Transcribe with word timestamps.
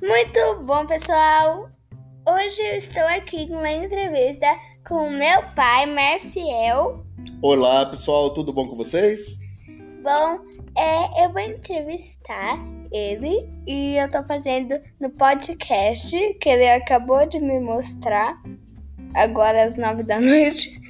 Muito 0.00 0.62
bom, 0.64 0.86
pessoal! 0.86 1.68
Hoje 2.24 2.62
eu 2.62 2.76
estou 2.76 3.02
aqui 3.02 3.48
com 3.48 3.54
uma 3.54 3.70
entrevista 3.70 4.46
com 4.86 5.10
meu 5.10 5.42
pai, 5.56 5.86
Marciel. 5.86 7.04
Olá, 7.42 7.84
pessoal, 7.86 8.32
tudo 8.32 8.52
bom 8.52 8.68
com 8.68 8.76
vocês? 8.76 9.40
Bom, 10.02 10.38
é, 10.76 11.24
eu 11.24 11.32
vou 11.32 11.40
entrevistar 11.40 12.58
ele 12.92 13.50
e 13.66 13.96
eu 13.96 14.08
tô 14.08 14.22
fazendo 14.22 14.78
no 15.00 15.10
podcast 15.10 16.16
que 16.34 16.48
ele 16.48 16.68
acabou 16.68 17.26
de 17.26 17.40
me 17.40 17.58
mostrar 17.58 18.40
agora 19.14 19.64
às 19.64 19.76
nove 19.76 20.04
da 20.04 20.20
noite. 20.22 20.80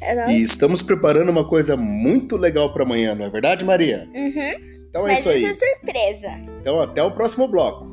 É? 0.00 0.32
E 0.32 0.40
estamos 0.40 0.82
preparando 0.82 1.30
uma 1.30 1.48
coisa 1.48 1.76
muito 1.76 2.36
legal 2.36 2.72
para 2.72 2.84
amanhã, 2.84 3.14
não 3.14 3.24
é 3.24 3.30
verdade, 3.30 3.64
Maria? 3.64 4.08
Uhum. 4.14 4.72
Então 4.88 5.06
é 5.06 5.10
Mas 5.10 5.20
isso 5.20 5.30
aí. 5.30 5.44
é 5.44 5.54
surpresa. 5.54 6.30
Então 6.60 6.80
até 6.80 7.02
o 7.02 7.10
próximo 7.10 7.48
bloco. 7.48 7.91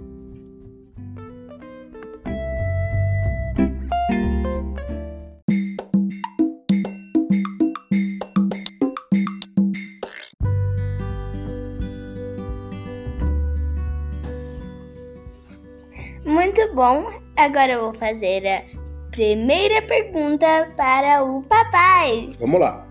Muito 16.49 16.73
bom. 16.73 17.13
Agora 17.37 17.73
eu 17.73 17.81
vou 17.81 17.93
fazer 17.93 18.41
a 18.47 18.63
primeira 19.11 19.83
pergunta 19.83 20.67
para 20.75 21.23
o 21.23 21.43
papai. 21.43 22.27
Vamos 22.39 22.59
lá. 22.59 22.87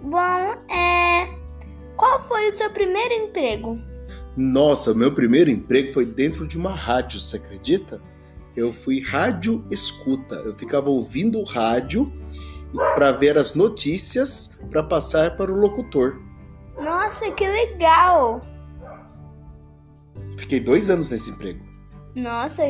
Bom, 0.00 0.72
é. 0.72 1.28
Qual 1.96 2.20
foi 2.20 2.46
o 2.46 2.52
seu 2.52 2.70
primeiro 2.70 3.12
emprego? 3.14 3.80
Nossa, 4.36 4.92
o 4.92 4.94
meu 4.94 5.12
primeiro 5.12 5.50
emprego 5.50 5.92
foi 5.92 6.06
dentro 6.06 6.46
de 6.46 6.56
uma 6.56 6.72
rádio, 6.72 7.20
você 7.20 7.36
acredita? 7.36 8.00
Eu 8.54 8.72
fui 8.72 9.00
rádio 9.00 9.66
escuta. 9.72 10.36
Eu 10.36 10.52
ficava 10.52 10.88
ouvindo 10.88 11.40
o 11.40 11.44
rádio 11.44 12.12
para 12.94 13.10
ver 13.10 13.36
as 13.36 13.56
notícias 13.56 14.60
para 14.70 14.84
passar 14.84 15.34
para 15.34 15.50
o 15.50 15.56
locutor. 15.56 16.20
Nossa, 16.78 17.28
que 17.32 17.44
legal! 17.44 18.40
Fiquei 20.36 20.60
dois 20.60 20.88
anos 20.90 21.10
nesse 21.10 21.30
emprego. 21.30 21.73
Nossa. 22.14 22.62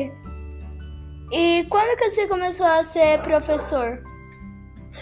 E 1.31 1.65
quando 1.69 1.97
que 1.97 2.09
você 2.09 2.27
começou 2.27 2.65
a 2.65 2.83
ser 2.83 3.21
professor? 3.21 4.01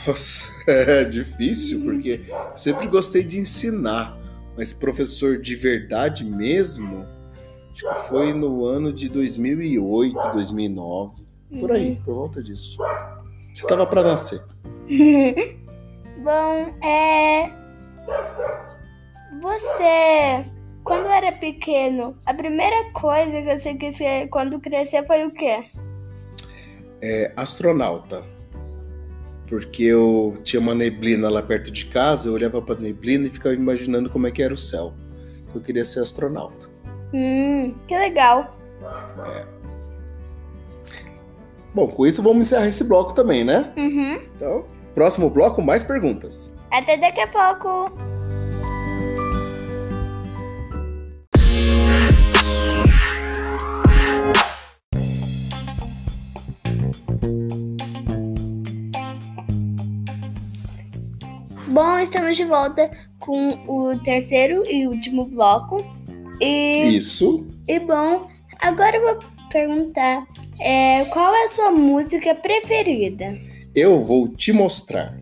Nossa, 0.07 0.51
é 0.67 1.03
difícil 1.05 1.83
porque 1.83 2.21
sempre 2.55 2.87
gostei 2.87 3.23
de 3.23 3.39
ensinar, 3.39 4.17
mas 4.57 4.73
professor 4.73 5.39
de 5.39 5.55
verdade 5.55 6.25
mesmo, 6.25 7.05
acho 7.73 7.89
que 7.89 8.07
foi 8.09 8.33
no 8.33 8.65
ano 8.65 8.91
de 8.91 9.09
2008, 9.09 10.31
2009, 10.31 11.23
por 11.59 11.71
aí, 11.71 11.95
por 12.03 12.15
volta 12.15 12.41
disso. 12.41 12.77
Você 13.53 13.67
tava 13.67 13.85
para 13.85 14.03
nascer. 14.03 14.43
Bom, 16.23 16.85
é. 16.85 17.51
Você, 19.41 20.45
quando 20.83 21.07
era 21.07 21.31
pequeno, 21.31 22.17
a 22.25 22.33
primeira 22.33 22.91
coisa 22.91 23.41
que 23.41 23.57
você 23.57 23.73
quis 23.75 23.95
ser 23.95 24.27
quando 24.27 24.59
crescer 24.59 25.05
foi 25.05 25.25
o 25.25 25.31
quê? 25.31 25.63
É 27.01 27.31
astronauta. 27.35 28.23
Porque 29.47 29.83
eu 29.83 30.33
tinha 30.43 30.59
uma 30.59 30.73
neblina 30.73 31.29
lá 31.29 31.41
perto 31.41 31.71
de 31.71 31.85
casa, 31.85 32.27
eu 32.27 32.33
olhava 32.33 32.61
para 32.61 32.79
neblina 32.79 33.27
e 33.27 33.29
ficava 33.29 33.55
imaginando 33.55 34.09
como 34.09 34.27
é 34.27 34.31
que 34.31 34.41
era 34.41 34.53
o 34.53 34.57
céu. 34.57 34.93
Eu 35.53 35.61
queria 35.61 35.85
ser 35.85 36.01
astronauta. 36.01 36.69
Hum, 37.13 37.73
que 37.87 37.95
legal. 37.95 38.57
Bom, 41.73 41.87
com 41.87 42.05
isso 42.05 42.21
vamos 42.21 42.45
encerrar 42.45 42.67
esse 42.67 42.83
bloco 42.83 43.13
também, 43.13 43.43
né? 43.43 43.71
Uhum. 43.77 44.19
Então, 44.35 44.65
próximo 44.93 45.29
bloco, 45.29 45.61
mais 45.61 45.83
perguntas. 45.83 46.55
Até 46.71 46.97
daqui 46.97 47.21
a 47.21 47.27
pouco. 47.27 48.12
Bom, 61.67 61.97
estamos 61.99 62.35
de 62.35 62.43
volta 62.43 62.91
com 63.19 63.53
o 63.67 63.97
terceiro 64.03 64.63
e 64.69 64.85
último 64.85 65.25
bloco. 65.25 65.83
E, 66.41 66.97
Isso. 66.97 67.47
e 67.67 67.79
bom, 67.79 68.27
agora 68.59 68.97
eu 68.97 69.01
vou 69.01 69.19
perguntar 69.49 70.27
é, 70.59 71.05
qual 71.05 71.33
é 71.33 71.45
a 71.45 71.47
sua 71.47 71.71
música 71.71 72.35
preferida? 72.35 73.39
Eu 73.73 73.99
vou 73.99 74.27
te 74.27 74.51
mostrar. 74.51 75.17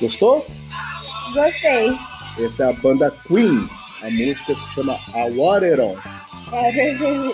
Gostou? 0.00 0.46
Gostei. 1.34 1.90
Essa 2.38 2.64
é 2.64 2.68
a 2.68 2.72
banda 2.72 3.10
Queen. 3.26 3.66
A 4.02 4.10
música 4.10 4.54
se 4.54 4.74
chama 4.74 4.96
Want 5.36 5.64
It 5.64 5.80
On. 5.80 5.96
É, 6.52 6.72
percebi. 6.72 7.32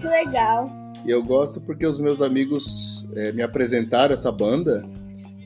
Que 0.00 0.06
legal. 0.06 0.70
E 1.04 1.10
eu 1.10 1.22
gosto 1.22 1.60
porque 1.60 1.86
os 1.86 1.98
meus 1.98 2.22
amigos 2.22 3.06
eh, 3.16 3.32
me 3.32 3.42
apresentaram 3.42 4.12
essa 4.12 4.30
banda. 4.30 4.84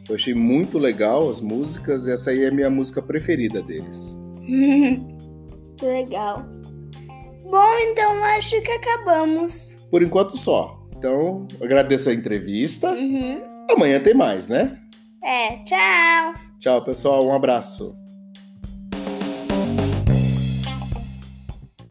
Eu 0.09 0.15
achei 0.15 0.35
muito 0.35 0.79
legal 0.79 1.29
as 1.29 1.41
músicas. 1.41 2.07
e 2.07 2.13
Essa 2.13 2.31
aí 2.31 2.45
é 2.45 2.49
a 2.49 2.53
minha 2.53 2.71
música 2.71 3.01
preferida 3.01 3.63
deles. 3.63 4.19
que 5.77 5.85
legal. 5.85 6.45
Bom, 7.45 7.79
então 7.91 8.23
acho 8.25 8.61
que 8.63 8.71
acabamos. 8.73 9.79
Por 9.91 10.03
enquanto 10.03 10.37
só. 10.37 10.79
Então, 10.97 11.49
agradeço 11.63 12.11
a 12.11 12.15
entrevista. 12.15 12.91
Uhum. 12.93 13.41
Amanhã 13.71 13.99
tem 14.01 14.15
mais, 14.15 14.49
né? 14.49 14.79
É, 15.23 15.57
tchau. 15.65 16.50
Tchau, 16.61 16.85
pessoal. 16.85 17.27
Um 17.27 17.33
abraço. 17.33 17.97